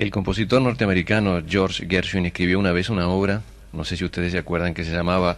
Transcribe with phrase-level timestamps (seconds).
[0.00, 3.42] El compositor norteamericano George Gershwin escribió una vez una obra,
[3.74, 5.36] no sé si ustedes se acuerdan, que se llamaba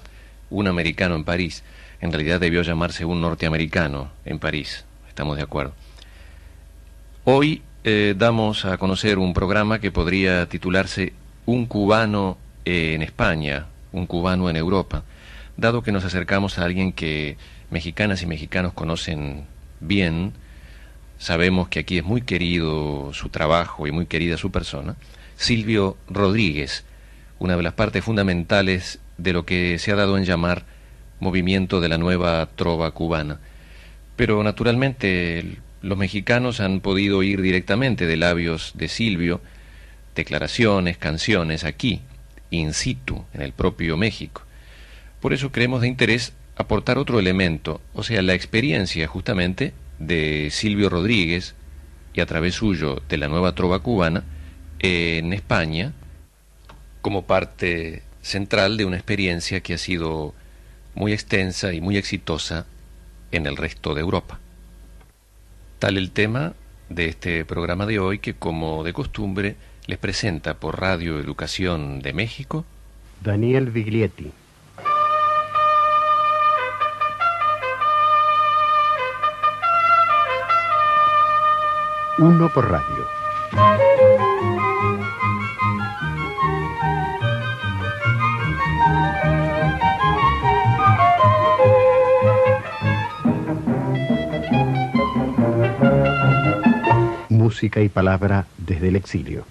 [0.51, 1.65] Un americano en París.
[2.01, 4.85] En realidad debió llamarse Un norteamericano en París.
[5.09, 5.73] Estamos de acuerdo.
[7.25, 11.13] Hoy eh, damos a conocer un programa que podría titularse
[11.45, 15.03] Un cubano en España, un cubano en Europa,
[15.57, 17.37] dado que nos acercamos a alguien que
[17.73, 19.45] mexicanas y mexicanos conocen
[19.81, 20.35] bien,
[21.23, 24.97] sabemos que aquí es muy querido su trabajo y muy querida su persona,
[25.37, 26.85] Silvio Rodríguez,
[27.39, 30.65] una de las partes fundamentales de lo que se ha dado en llamar
[31.21, 33.39] movimiento de la nueva trova cubana.
[34.17, 39.41] Pero naturalmente los mexicanos han podido oír directamente de labios de Silvio
[40.17, 42.01] declaraciones, canciones aquí,
[42.51, 44.43] in situ, en el propio México.
[45.21, 49.73] Por eso creemos de interés aportar otro elemento, o sea, la experiencia justamente
[50.07, 51.55] de Silvio Rodríguez
[52.15, 54.25] y a través suyo de la nueva trova cubana
[54.81, 55.93] en España
[57.01, 60.35] como parte central de una experiencia que ha sido
[60.95, 62.67] muy extensa y muy exitosa
[63.31, 64.39] en el resto de Europa.
[65.79, 66.55] Tal el tema
[66.89, 72.13] de este programa de hoy que como de costumbre les presenta por Radio Educación de
[72.13, 72.65] México
[73.23, 74.33] Daniel Viglietti.
[82.23, 83.05] Uno por radio.
[97.29, 99.45] Música y palabra desde el exilio.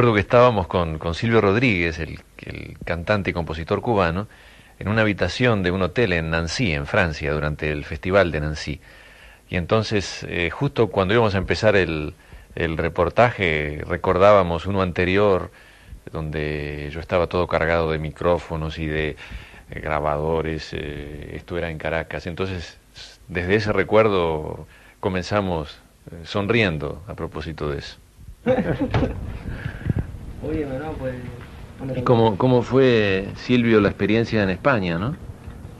[0.00, 2.20] Acuerdo que estábamos con, con Silvio Rodríguez, el,
[2.86, 4.28] cantante y compositor cubano,
[4.78, 8.80] en una habitación de un hotel en Nancy, en Francia, durante el Festival de Nancy.
[9.50, 12.14] Y entonces, eh, justo cuando íbamos a empezar el,
[12.54, 15.50] el, reportaje, recordábamos uno anterior,
[16.10, 21.76] donde yo estaba todo cargado de micrófonos y de eh, grabadores, eh, esto era en
[21.76, 22.26] Caracas.
[22.26, 22.78] Entonces,
[23.28, 24.66] desde ese recuerdo
[24.98, 25.78] comenzamos
[26.24, 27.98] sonriendo a propósito de eso.
[30.46, 31.14] Oye, no, pues...
[31.96, 35.16] ¿Y cómo, cómo fue, Silvio, la experiencia en España, no?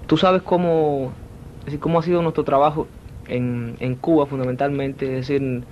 [0.06, 1.12] Tú sabes cómo,
[1.60, 2.88] es decir, cómo ha sido nuestro trabajo
[3.28, 5.62] en, en Cuba, fundamentalmente, es decir,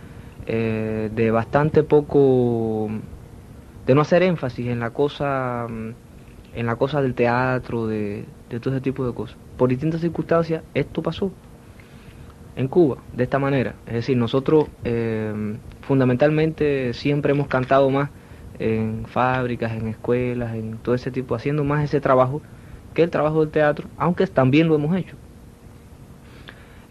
[0.47, 2.91] eh, de bastante poco,
[3.87, 8.75] de no hacer énfasis en la cosa, en la cosa del teatro, de, de todo
[8.75, 9.37] ese tipo de cosas.
[9.56, 11.32] Por distintas circunstancias, esto pasó
[12.55, 13.75] en Cuba, de esta manera.
[13.87, 18.10] Es decir, nosotros eh, fundamentalmente siempre hemos cantado más
[18.59, 22.43] en fábricas, en escuelas, en todo ese tipo, haciendo más ese trabajo
[22.95, 25.17] que el trabajo del teatro, aunque también lo hemos hecho.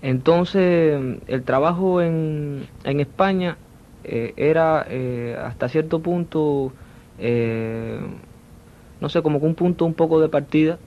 [0.01, 3.57] Entonces, el trabajo en, en España
[4.03, 6.71] eh, era eh, hasta cierto punto,
[7.19, 7.99] eh,
[9.01, 10.77] no sé, como que un punto un poco de partida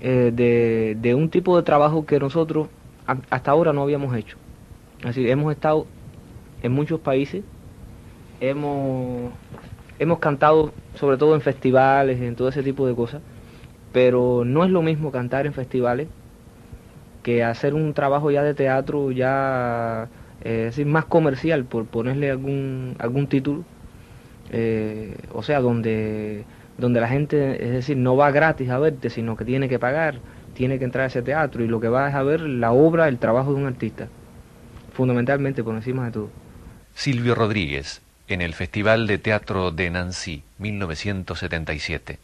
[0.00, 2.68] de, de un tipo de trabajo que nosotros
[3.06, 4.36] hasta ahora no habíamos hecho.
[5.02, 5.86] Así, hemos estado
[6.62, 7.42] en muchos países,
[8.40, 9.32] hemos,
[9.98, 13.22] hemos cantado sobre todo en festivales, en todo ese tipo de cosas,
[13.92, 16.08] pero no es lo mismo cantar en festivales
[17.22, 20.08] que hacer un trabajo ya de teatro ya
[20.42, 23.64] eh, decir, más comercial, por ponerle algún, algún título,
[24.50, 26.44] eh, o sea, donde,
[26.78, 30.20] donde la gente, es decir, no va gratis a verte, sino que tiene que pagar
[30.56, 33.08] tiene que entrar a ese teatro y lo que va es a ver la obra,
[33.08, 34.08] el trabajo de un artista,
[34.92, 36.30] fundamentalmente por encima de todo.
[36.94, 42.18] Silvio Rodríguez, en el Festival de Teatro de Nancy, 1977.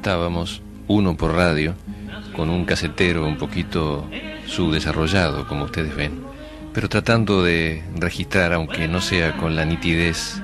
[0.00, 1.74] Estábamos, uno por radio,
[2.34, 4.08] con un casetero un poquito
[4.46, 6.22] subdesarrollado, como ustedes ven,
[6.72, 10.40] pero tratando de registrar, aunque no sea con la nitidez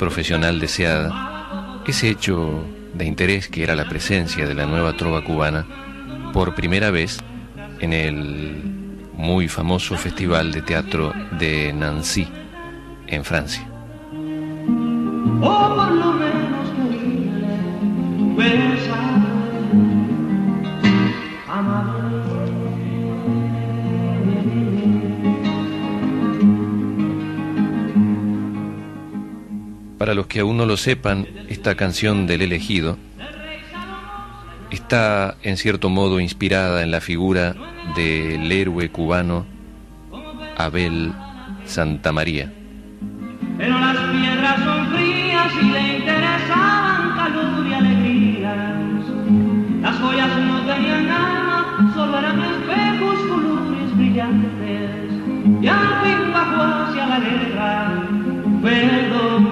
[0.00, 5.64] profesional deseada, ese hecho de interés que era la presencia de la nueva trova cubana
[6.32, 7.18] por primera vez
[7.78, 8.62] en el
[9.14, 12.26] muy famoso Festival de Teatro de Nancy,
[13.06, 13.64] en Francia.
[15.40, 16.57] o por lo menos queríale besar,
[29.98, 32.96] Para los que aún no lo sepan, esta canción del elegido
[34.70, 37.54] está en cierto modo inspirada en la figura
[37.96, 39.44] del héroe cubano
[40.56, 41.12] Abel
[41.64, 42.52] Santamaría.
[43.58, 44.67] Pero las piedras
[56.60, 57.92] hacia la guerra,
[58.62, 59.47] perdón,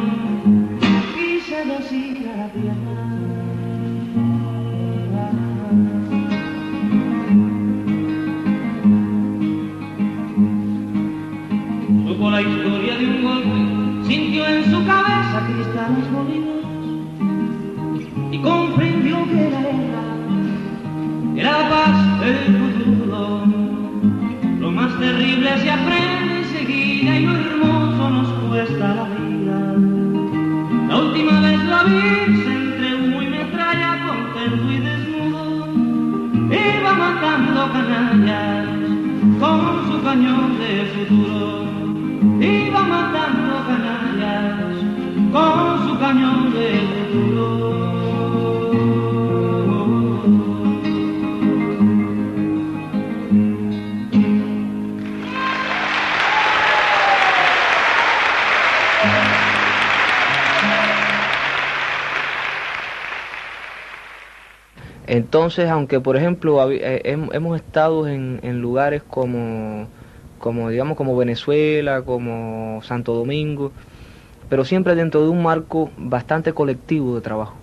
[37.97, 38.67] canallas
[39.41, 41.65] con su cañón de futuro.
[42.41, 43.26] Iba matando canallas
[65.37, 72.81] Entonces, aunque por ejemplo eh, hem- hemos estado en, lugares como, digamos como Venezuela, como
[72.83, 73.71] Santo Domingo,
[74.49, 77.59] pero siempre dentro de un marco bastante colectivo de trabajo.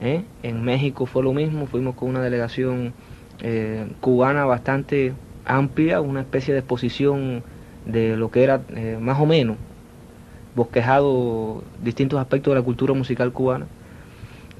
[0.00, 0.22] ¿eh?
[0.42, 2.92] En México fue lo mismo, fuimos con una delegación
[3.40, 5.14] eh, cubana bastante
[5.44, 7.44] amplia, una especie de exposición
[7.84, 8.62] de lo que era
[9.00, 9.58] más o menos
[10.56, 13.66] bosquejado distintos aspectos de la cultura musical cubana.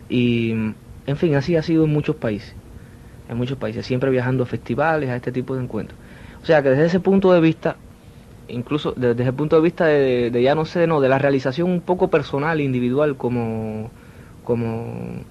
[0.09, 0.55] Y,
[1.07, 2.57] en fin, así ha sido en muchos países.
[3.29, 6.01] En muchos países, siempre viajando a festivales, a este tipo de encuentros.
[6.43, 7.79] O sea que desde ese punto de vista,
[8.49, 11.19] incluso de- desde el punto de vista de, de ya no sé, no, de la
[11.19, 13.93] realización un poco personal, individual, como,
[14.45, 15.25] como,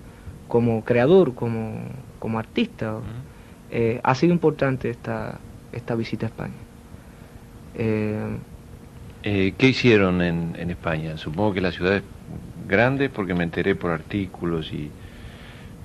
[0.47, 1.85] como creador, como,
[2.19, 3.01] como artista,
[3.69, 6.65] eh, ha sido importante esta, esta visita a España.
[7.73, 8.37] Eh,
[9.23, 11.17] Eh, ¿Qué hicieron en, en España?
[11.17, 14.95] Supongo que la ciudad es grande porque me enteré por artículos y...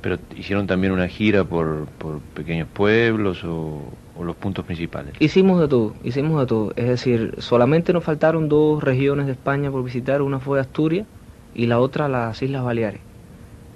[0.01, 3.83] Pero hicieron también una gira por, por pequeños pueblos o,
[4.17, 5.15] o los puntos principales.
[5.19, 6.73] Hicimos de todo, hicimos de todo.
[6.77, 10.23] Es decir, solamente nos faltaron dos regiones de España por visitar.
[10.23, 11.07] Una fue Asturias
[11.55, 13.01] y la otra las Islas Baleares.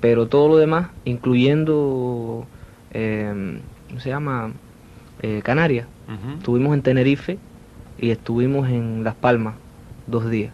[0.00, 2.46] Pero todo lo demás, incluyendo,
[2.92, 4.52] eh, ¿cómo se llama?
[5.22, 5.86] Eh, Canarias.
[6.36, 7.38] Estuvimos en Tenerife
[7.96, 9.54] y estuvimos en Las Palmas
[10.06, 10.52] dos días.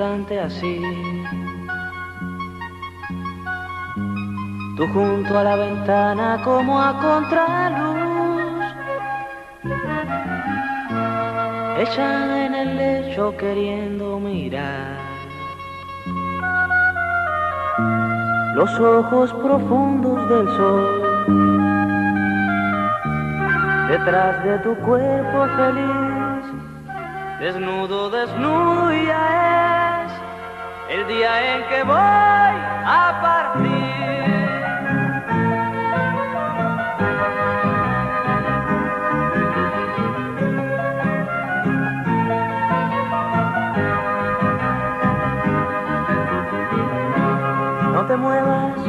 [0.00, 0.80] Así.
[4.76, 8.64] Tú junto a la ventana como a contraluz.
[11.78, 14.96] Echada en el lecho queriendo mirar.
[18.54, 21.02] Los ojos profundos del sol
[23.88, 26.44] detrás de tu cuerpo feliz.
[27.40, 29.77] Desnudo, desnudo y ya es
[30.88, 33.68] el día en que voy a partir.
[47.92, 48.80] No te muevas.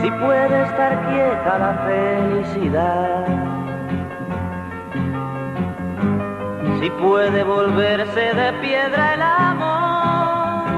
[0.00, 3.59] Si puede estar quieta la felicidad.
[6.80, 10.70] Si puede volverse de piedra el amor.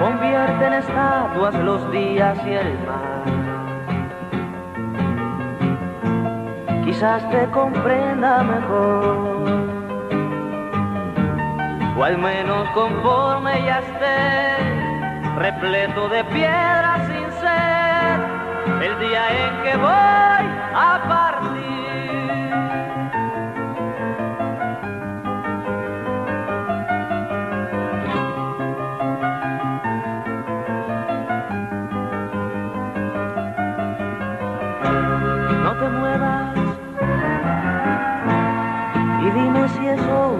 [0.00, 3.20] Convierte en estatuas los días y el mar.
[6.86, 9.50] Quizás te comprenda mejor,
[11.98, 14.56] o al menos conforme ya esté,
[15.36, 18.20] repleto de piedras sin ser,
[18.82, 21.29] el día en que voy a partir.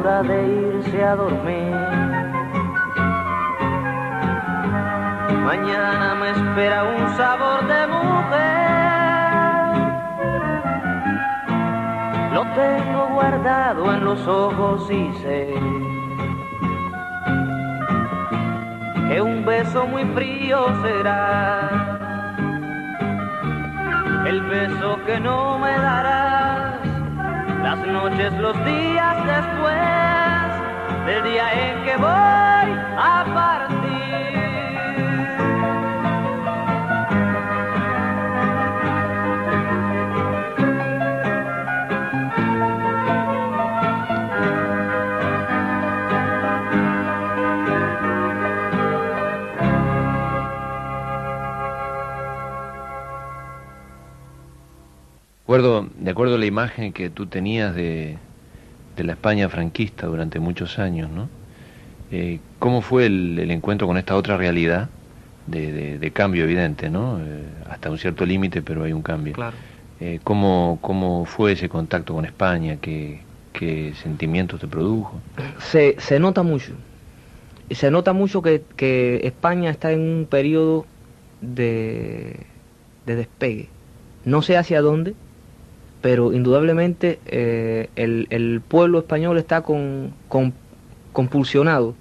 [0.01, 1.75] Hora de irse a dormir.
[5.45, 8.71] Mañana me espera un sabor de mujer.
[12.35, 15.55] Lo tengo guardado en los ojos y sé
[19.09, 21.69] que un beso muy frío será
[24.27, 26.70] el beso que no me darás,
[27.63, 33.81] las noches, los días después del día en que voy a partir.
[56.01, 58.19] De acuerdo a la imagen que tú tenías de,
[58.97, 61.31] de la España franquista durante muchos años, ¿no?
[62.11, 64.91] Eh, ¿Cómo fue el, el encuentro con esta otra realidad
[65.47, 67.21] de, de- de cambio evidente, ¿no?
[67.25, 69.33] Eh, hasta un cierto límite, pero hay un cambio.
[69.33, 69.57] Claro.
[70.01, 72.79] Eh, ¿cómo, ¿Cómo fue ese contacto con España?
[72.81, 75.23] ¿Qué, qué sentimientos te produjo?
[75.57, 76.85] se, se nota mucho.
[77.69, 80.93] Y se nota mucho que, que España está en un periodo
[81.41, 82.47] de,
[83.05, 83.77] de despegue.
[84.25, 85.19] No sé hacia dónde,
[86.01, 90.55] pero indudablemente eh, el, pueblo español está con, con-
[91.13, 91.95] compulsionado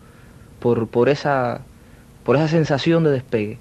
[0.60, 1.62] por, por, esa,
[2.24, 3.58] por esa sensación de despegue.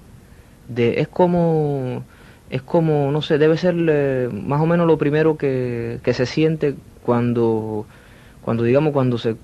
[0.67, 2.03] De, es como,
[2.49, 6.25] es como, no sé, debe ser eh, más o menos lo primero que, que se
[6.25, 7.85] siente cuando,
[8.41, 9.35] cuando digamos, cuando se,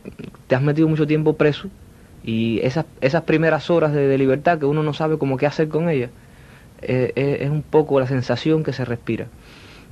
[0.47, 1.69] te has metido mucho tiempo preso
[2.23, 5.89] y esas, esas primeras horas de, libertad que uno no sabe cómo qué hacer con
[5.89, 6.11] ellas,
[6.81, 9.27] eh, es un poco la sensación que se respira.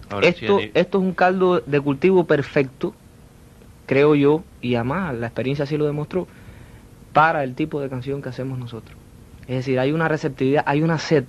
[0.10, 2.94] Ahora, esto, sí, esto es un caldo de cultivo perfecto,
[3.86, 6.28] creo yo, y además la experiencia así lo demostró,
[7.14, 8.98] para el tipo de canción que hacemos nosotros.
[9.48, 11.26] Es decir, hay una receptividad, hay una sed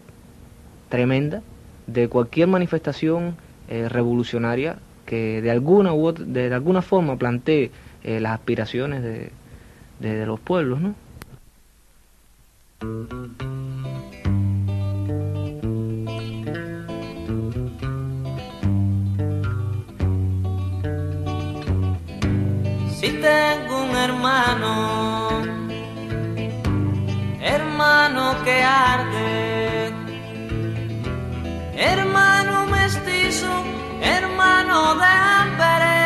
[0.89, 1.43] tremenda
[1.87, 3.37] de cualquier manifestación
[3.69, 7.71] eh, revolucionaria que de alguna u otra, de, de alguna forma plantee
[8.03, 9.31] eh, las aspiraciones de,
[10.01, 10.95] de- de los pueblos, ¿no?
[28.45, 29.93] Que arde,
[31.77, 33.53] hermano mestizo,
[34.03, 35.97] hermano de hambre,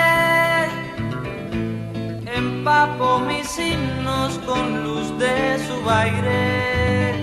[2.37, 7.15] empapo mis himnos con luz de su baile,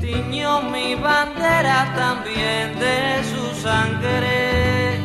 [0.00, 3.00] tiñó mi bandera también de
[3.30, 5.00] su sangre.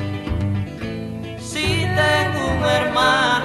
[1.39, 3.42] Si tengo un hermano,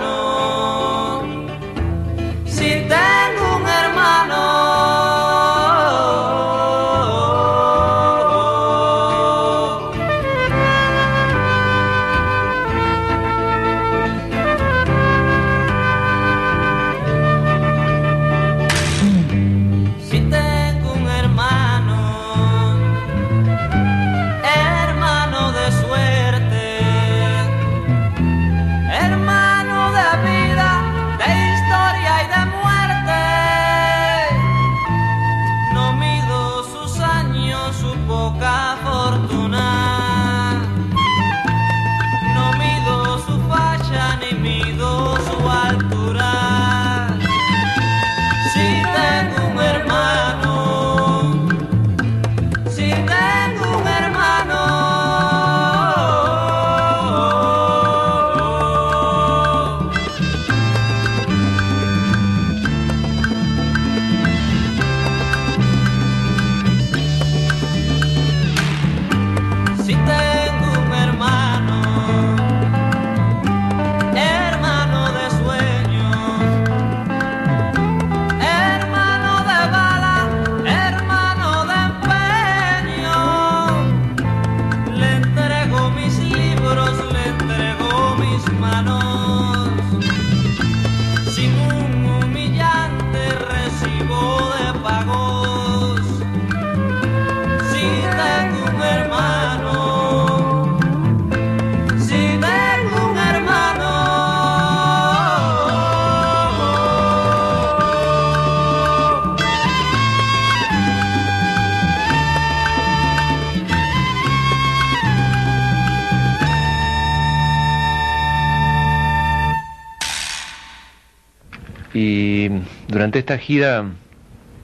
[123.09, 123.87] durante esta gira,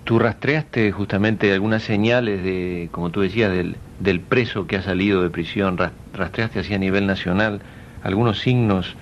[0.05, 5.23] tú rastreaste justamente algunas señales de, como tú decías, del, del preso que ha salido
[5.23, 7.63] de prisión, ras- rastreaste así a nivel nacional
[8.03, 8.97] algunos signos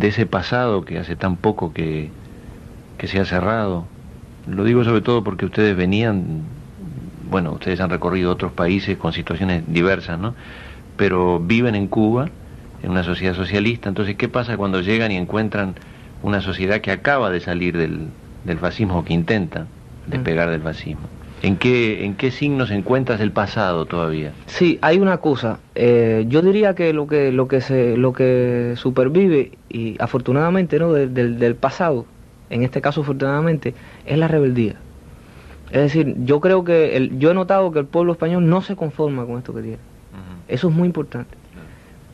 [0.00, 2.08] de ese pasado que hace tan poco que,
[2.98, 3.84] que se ha cerrado.
[4.46, 6.42] Lo digo sobre todo porque ustedes venían,
[7.28, 10.36] bueno, ustedes han recorrido otros países con situaciones diversas, ¿no?
[10.96, 12.30] Pero viven en Cuba,
[12.84, 15.74] en una sociedad socialista, entonces, ¿qué pasa cuando llegan y encuentran
[16.22, 18.10] una sociedad que acaba de salir del,
[18.48, 19.66] del fascismo, que intenta
[20.06, 21.02] despegar del fascismo?
[21.42, 24.32] ¿En qué, ¿En qué signos encuentras el pasado todavía?
[24.46, 25.60] Sí, hay una cosa.
[25.76, 30.92] eh, yo diría que lo que lo que se lo que supervive y afortunadamente no
[30.92, 32.06] del, del- del pasado,
[32.50, 33.74] en este caso afortunadamente,
[34.04, 34.74] es la rebeldía.
[35.70, 38.74] Es decir, yo creo que el, yo he notado que el pueblo español no se
[38.74, 39.78] conforma con esto que tiene.
[40.48, 41.36] Eso es muy importante.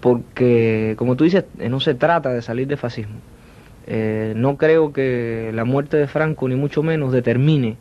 [0.01, 3.15] Porque, como tú dices, no se trata de salir del fascismo.
[3.87, 7.77] Eh, no creo que la muerte de Franco, ni mucho menos, determine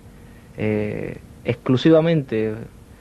[0.57, 2.53] eh, exclusivamente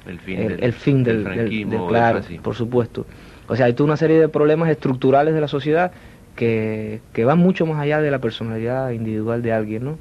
[0.06, 3.06] El fin el, del, el fin del, del del- franquismo del- claro, por supuesto.
[3.48, 5.92] O sea, hay toda una serie de problemas estructurales de la sociedad
[6.36, 9.98] que, que van mucho más allá de la personalidad individual de alguien, ¿no?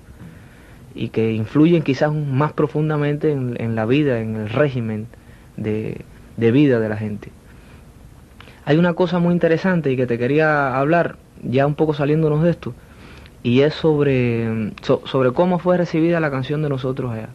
[0.93, 5.07] Y que influyen quizás más profundamente en, en la vida, en el régimen
[5.57, 6.01] de,
[6.37, 7.31] de vida de la gente.
[8.65, 12.51] Hay una cosa muy interesante y que te quería hablar, ya un poco saliéndonos de
[12.51, 12.73] esto,
[13.43, 17.29] y es sobre, so- sobre cómo fue recibida la canción de nosotros allá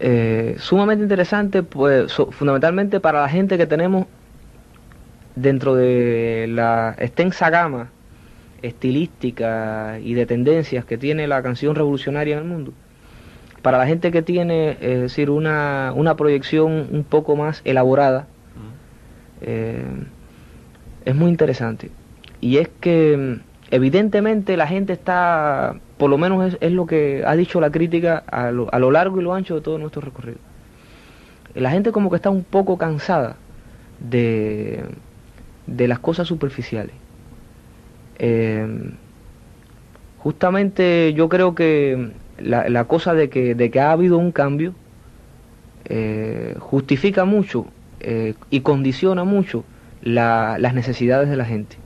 [0.00, 4.06] eh, sumamente interesante, pues so- fundamentalmente para la gente que tenemos
[5.36, 7.88] dentro de la extensa gama
[8.62, 12.72] estilística y de tendencias que tiene la canción revolucionaria en el mundo.
[13.62, 18.26] Para la gente que tiene, es decir, una, una proyección un poco más elaborada,
[19.40, 19.84] eh,
[21.04, 21.90] es muy interesante.
[22.40, 23.38] Y es que
[23.72, 28.50] evidentemente la gente está, por lo menos es, lo que ha dicho la crítica a
[28.50, 30.38] lo, largo y lo ancho de todo nuestro recorrido.
[31.54, 33.36] La gente como que está un poco cansada
[33.98, 34.84] de,
[35.66, 36.94] las cosas superficiales.
[38.18, 38.92] Eh,
[40.18, 44.74] justamente yo creo que la, cosa de que, ha habido un cambio
[45.86, 47.64] eh, justifica mucho
[48.00, 49.64] eh, y condiciona mucho
[50.02, 51.76] la- las necesidades de la gente.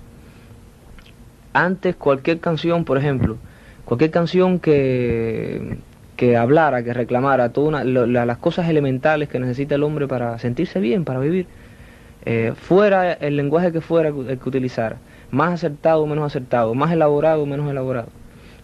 [1.57, 3.39] Antes cualquier canción, por ejemplo,
[3.87, 5.79] cualquier canción que,
[6.17, 10.81] que hablara, que reclamara todas la- las cosas elementales que necesita el hombre para sentirse
[10.81, 11.47] bien, para vivir,
[12.27, 14.99] eh, fuera el lenguaje que fuera el que utilizara,
[15.31, 18.09] más acertado o menos acertado, más elaborado o menos elaborado,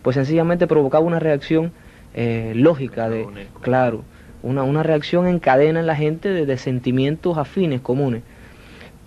[0.02, 1.72] pues sencillamente provocaba una reacción
[2.12, 3.24] eh, lógica de,
[3.62, 4.02] claro,
[4.42, 8.22] una, una reacción en cadena en la gente de, de sentimientos afines, comunes.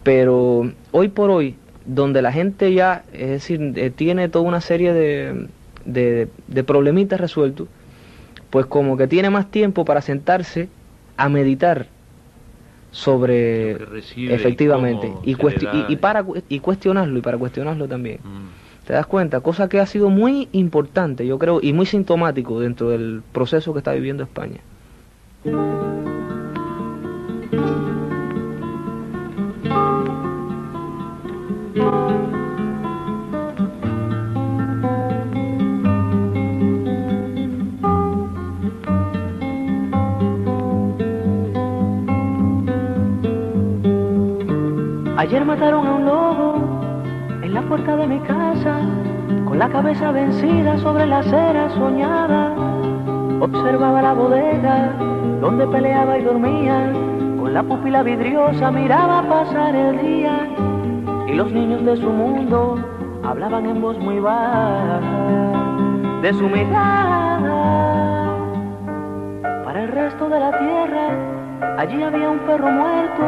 [0.02, 4.93] Pero hoy por hoy, donde la gente ya, es decir, eh, tiene toda una serie
[4.93, 5.50] de,
[5.86, 7.69] de, de problemitas resueltos,
[8.50, 10.69] pues como que tiene más tiempo para sentarse
[11.17, 11.88] a meditar
[12.91, 15.88] sobre recibe efectivamente y, da.
[15.89, 18.48] y, y para y cuestionarlo y para cuestionarlo también Mm.
[18.86, 22.89] te das cuenta cosa que ha sido muy importante yo creo y muy sintomático dentro
[22.89, 24.65] del proceso que está viviendo España
[45.26, 46.54] Ayer mataron a un lobo
[47.42, 48.78] en la puerta de mi casa,
[49.46, 52.54] con la cabeza vencida sobre la acera soñada.
[53.42, 54.94] Observaba la bodega
[55.42, 56.94] donde peleaba y dormía,
[57.40, 60.48] con la pupila vidriosa miraba pasar el día.
[61.28, 62.78] Y los niños de su mundo
[63.24, 65.00] hablaban en voz muy baja
[66.22, 67.40] de su mirada.
[69.64, 73.24] Para el resto de la tierra, allí había un perro muerto,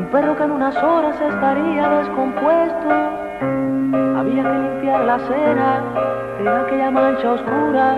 [0.00, 2.88] un perro que en unas horas estaría descompuesto.
[4.18, 5.82] Había que limpiar la acera
[6.42, 7.96] de aquella mancha oscura.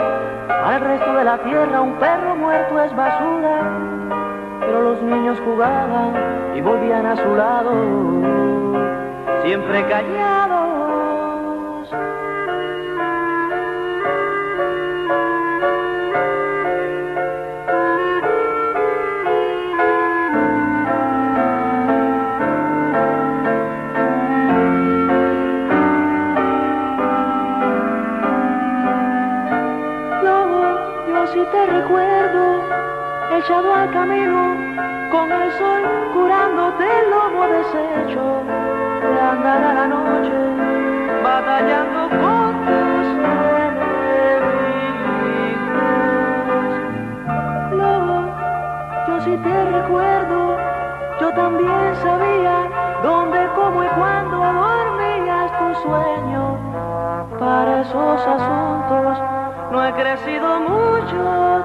[0.75, 3.57] El resto de la tierra, un perro muerto es basura.
[4.61, 6.12] Pero los niños jugaban
[6.57, 7.73] y volvían a su lado,
[9.45, 10.91] siempre callados.
[33.42, 34.55] echado al camino,
[35.11, 35.83] con el sol
[36.14, 38.42] curándote el lomo deshecho,
[39.00, 40.33] de andar la noche,
[41.24, 43.07] batallando con tus
[43.66, 44.22] enemigos.
[47.72, 48.18] Lobo,
[49.09, 50.57] yo sí te recuerdo,
[51.20, 52.70] yo también sabía
[53.02, 56.59] dónde, cómo y cuándo dormías tu sueño.
[57.40, 59.18] Para esos asuntos
[59.72, 61.62] no he crecido mucho.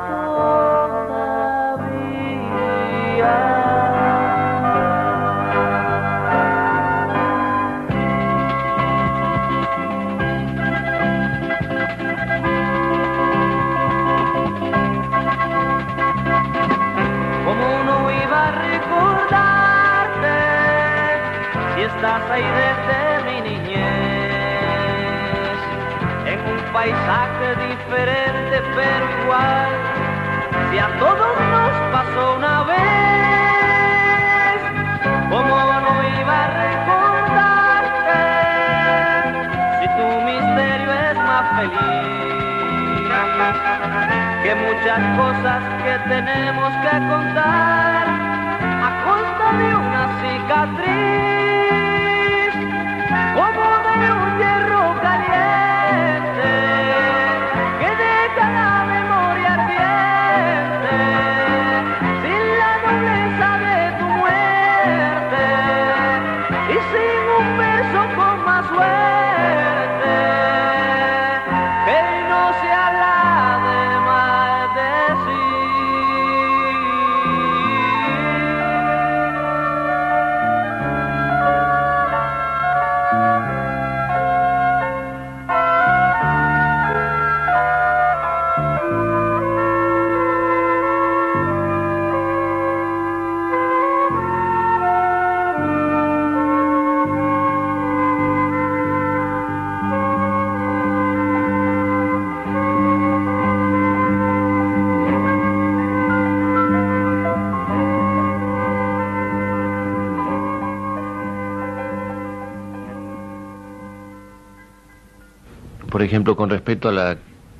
[116.07, 117.17] Ejemplo, con respecto a la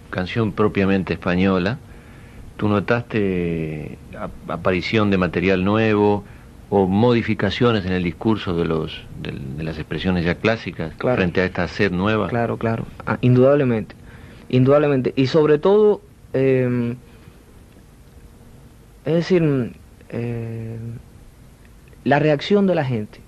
[0.10, 1.78] canción propiamente española,
[2.58, 6.24] ¿tú notaste ap- aparición de material nuevo
[6.70, 11.18] o modificaciones en el discurso de, los, del- de, las expresiones ya clásicas Claro.
[11.18, 12.28] frente a esta sed nueva?
[12.30, 13.96] Claro, claro, Ah, indudablemente,
[14.50, 15.14] indudablemente.
[15.16, 16.02] Y sobre todo,
[16.34, 16.96] eh,
[19.06, 19.72] es decir,
[20.10, 20.78] eh,
[22.04, 23.20] la reacción de la gente.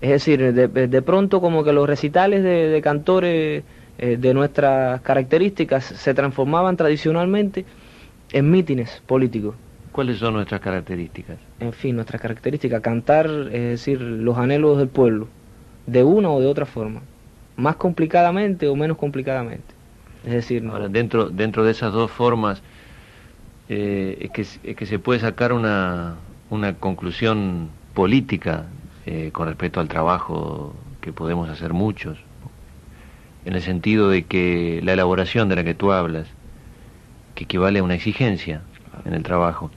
[0.00, 3.64] Es decir, de, de pronto como que los recitales de, de cantores
[3.98, 7.64] eh, de nuestras características se transformaban tradicionalmente
[8.32, 9.54] en mítines políticos.
[9.92, 11.38] ¿Cuáles son nuestras características?
[11.60, 15.28] En fin, nuestras características, cantar, es decir, los anhelos del pueblo,
[15.86, 17.00] de una o de otra forma,
[17.56, 19.74] más complicadamente o menos complicadamente.
[20.26, 22.62] Es decir, no- Ahora, dentro, dentro de esas dos formas,
[23.68, 26.16] eh, es, que, es que se puede sacar una,
[26.50, 28.66] una conclusión política
[29.06, 32.25] eh, con respecto al trabajo que podemos hacer muchos,
[33.46, 36.26] en el sentido de que la elaboración de la que tú hablas,
[37.34, 38.60] que equivale a una exigencia
[39.04, 39.70] en el trabajo,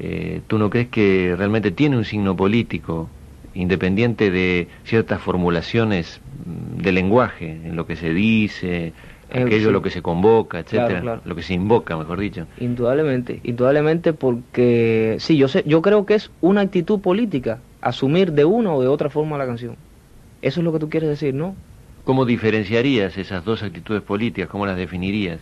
[0.00, 3.08] eh, ¿tú no crees que realmente tiene un signo político
[3.54, 8.92] independiente de ciertas formulaciones mm, de lenguaje, en lo que se dice,
[9.34, 9.72] Eh, aquello sí.
[9.72, 11.20] lo que se convoca, etcétera, Claro, claro.
[11.24, 12.46] lo que se invoca, mejor dicho.
[12.60, 18.44] Indudablemente, indudablemente porque sí, yo sé, yo creo que es una actitud política asumir de
[18.44, 19.76] una o de otra forma la canción.
[20.40, 21.54] Eso es lo que tú quieres decir, ¿no?
[22.04, 24.50] ¿Cómo diferenciarías esas dos actitudes políticas?
[24.50, 25.40] ¿Cómo las definirías?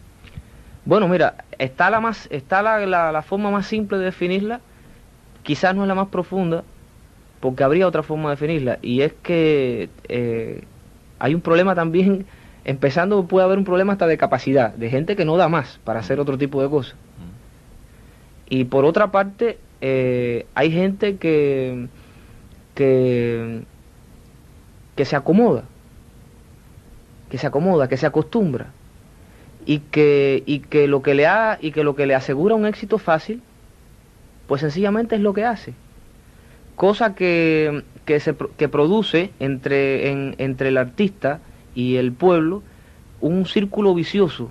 [0.85, 4.61] Bueno, mira, está la más, está la, la, la forma más simple de definirla,
[5.43, 6.65] quizás no es la más profunda,
[7.41, 10.65] porque habría otra forma de definirla, y es que eh,
[11.19, 12.27] hay un problema también,
[12.65, 16.01] empezando puede haber un problema hasta de capacidad, de gente que no da más para
[16.01, 16.95] hacer otro tipo de cosas.
[18.49, 21.87] Y por otra parte, eh, hay gente que,
[22.75, 23.63] que,
[24.97, 25.65] que se acomoda,
[27.31, 28.67] que se acomoda, que se acostumbra
[29.67, 32.67] y que, y que lo que le ha, y que lo que le asegura un
[32.67, 33.43] éxito fácil,
[34.47, 35.75] pues sencillamente es lo que hace.
[36.77, 41.41] Cosa que, que, se, que produce entre, en- entre el artista
[41.75, 42.63] y el pueblo
[43.21, 44.51] un círculo vicioso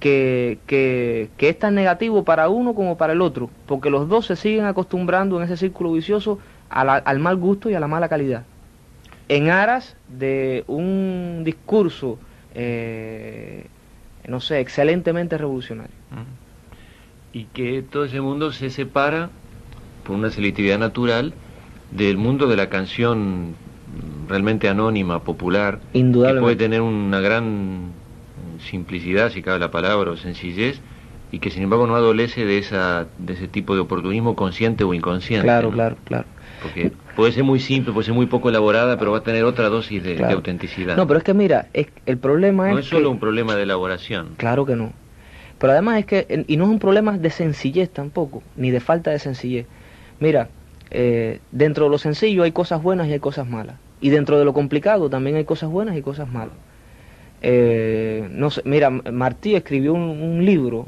[0.00, 4.26] que, que, que es tan negativo para uno como para el otro, porque los dos
[4.26, 8.44] se siguen acostumbrando en ese círculo vicioso al mal gusto y a la mala calidad,
[9.28, 12.18] en aras de un discurso,
[12.54, 13.66] eh,
[14.26, 15.94] no sé, excelentemente revolucionario.
[17.32, 19.30] Y que todo ese mundo se separa
[20.04, 21.32] por una selectividad natural
[21.90, 23.54] del mundo de la canción
[24.28, 26.00] realmente anónima, popular, que
[26.38, 27.92] puede tener una gran
[28.58, 30.80] simplicidad, si cabe la palabra, o sencillez,
[31.30, 34.94] y que sin embargo no adolece de, esa, de ese tipo de oportunismo consciente o
[34.94, 35.46] inconsciente.
[35.46, 35.74] Claro, ¿no?
[35.74, 36.26] claro, claro.
[36.62, 39.68] Porque puede ser muy simple, puede ser muy poco elaborada, pero va a tener otra
[39.68, 40.96] dosis de, autenticidad.
[40.96, 43.56] No, pero es que mira, es, el problema No es es solo que- un problema
[43.56, 44.30] de elaboración.
[44.36, 44.92] Claro que no.
[45.58, 49.10] Pero además es que, y no es un problema de sencillez tampoco, ni de falta
[49.10, 49.66] de sencillez.
[50.18, 50.48] Mira,
[50.90, 53.76] eh, dentro de lo sencillo hay cosas buenas y hay cosas malas.
[54.00, 56.54] Y dentro de lo complicado también hay cosas buenas y cosas malas.
[57.42, 60.86] Eh, no sé, mira, Martí escribió un, un libro,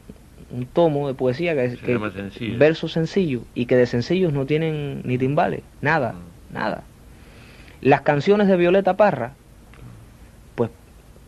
[0.54, 2.58] un tomo de poesía que es que- Sencillo.
[2.58, 6.54] versos sencillos y que de sencillos no tienen ni timbales, nada, Mm.
[6.54, 6.84] nada.
[7.80, 9.32] Las canciones de Violeta Parra,
[10.54, 10.70] pues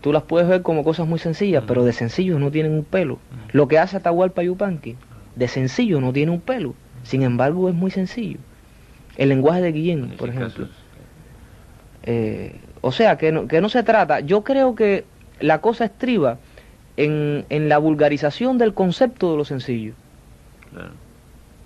[0.00, 1.66] tú las puedes ver como cosas muy sencillas, Mm.
[1.66, 3.18] pero de sencillos no tienen un pelo.
[3.52, 4.96] Lo que hace Atahualpa Yupanqui,
[5.34, 8.38] de sencillo no tiene un pelo, sin embargo es muy sencillo.
[9.16, 10.68] El lenguaje de Guillén, por ejemplo.
[12.04, 15.04] Eh, o sea, que no, que no se trata, yo creo que
[15.40, 16.38] la cosa estriba
[16.96, 19.92] en, en la vulgarización del concepto de lo sencillo.
[20.72, 20.92] claro.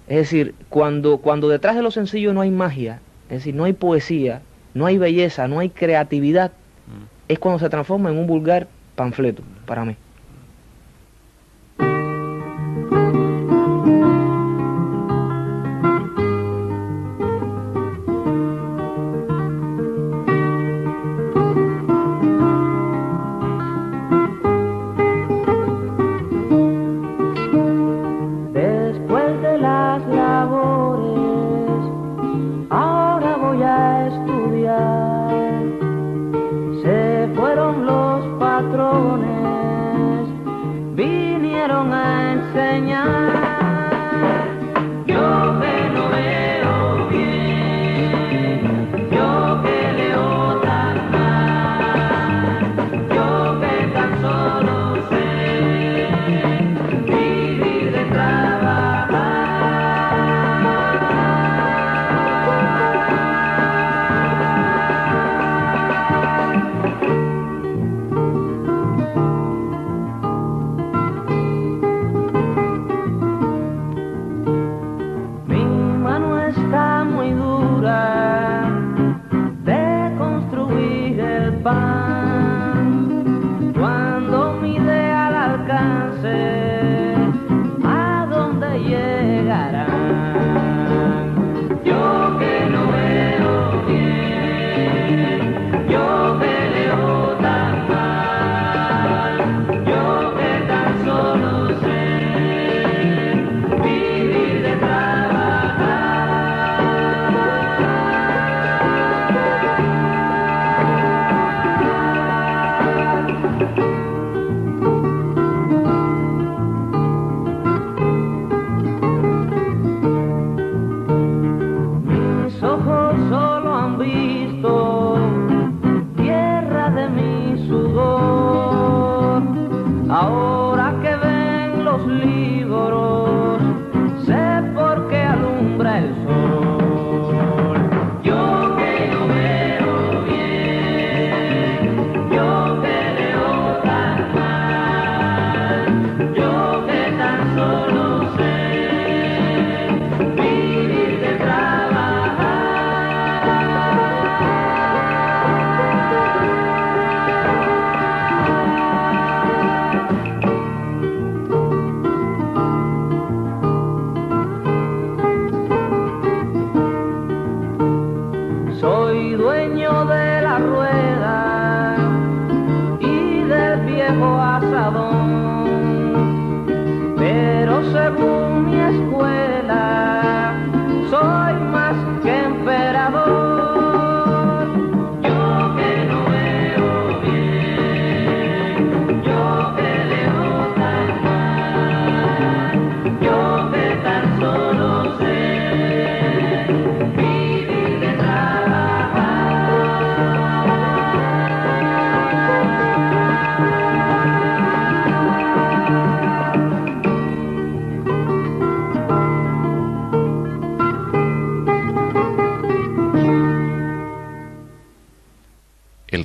[0.08, 3.74] Es decir, cuando, cuando detrás de lo sencillo no hay magia, es decir, no hay
[3.74, 4.42] poesía,
[4.74, 6.50] no hay belleza, no hay creatividad,
[6.86, 7.04] Mm.
[7.28, 8.66] es cuando se transforma en un vulgar
[8.96, 9.94] panfleto, para mí.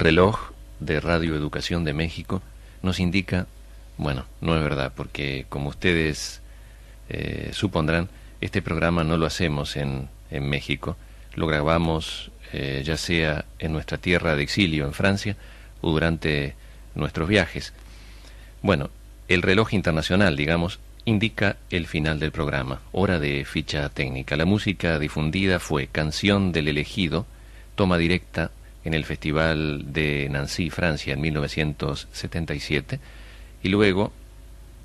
[0.06, 2.44] Reloj de Radio Educación de México
[2.84, 3.48] nos indica,
[3.98, 6.42] bueno, no es verdad, porque como ustedes
[7.10, 10.96] eh, supondrán, este programa no lo hacemos en, en México,
[11.34, 15.38] lo grabamos eh, ya sea en nuestra tierra de exilio en Francia
[15.82, 16.54] o durante
[16.94, 17.74] nuestros viajes.
[18.62, 18.92] Bueno,
[19.28, 24.38] el reloj internacional, digamos, indica el final del programa, hora de ficha técnica.
[24.38, 27.26] La música difundida fue Canción del elegido,
[27.74, 28.52] toma directa
[28.86, 33.00] en el Festival de Nancy, Francia, en 1977,
[33.64, 34.14] y luego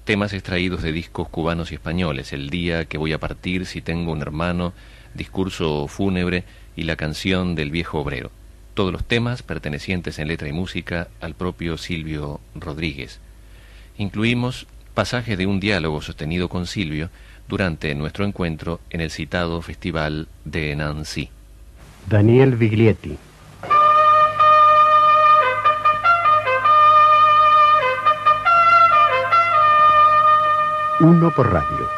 [0.05, 4.11] temas extraídos de discos cubanos y españoles, El día que voy a partir, Si tengo
[4.13, 4.73] un hermano,
[5.15, 6.45] Discurso fúnebre
[6.77, 8.31] y la canción del viejo obrero.
[8.75, 13.19] Todos los temas pertenecientes en letra y música al propio Silvio Rodríguez.
[13.99, 17.11] Incluimos pasajes de un diálogo sostenido con Silvio
[17.49, 21.29] durante nuestro encuentro en el citado Festival de Nancy.
[22.09, 23.19] Daniel Viglietti.
[31.01, 31.89] Uno por radio.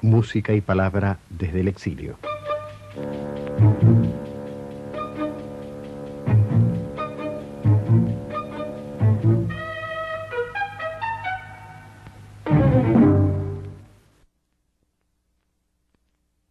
[0.00, 2.16] Música y palabra desde el exilio.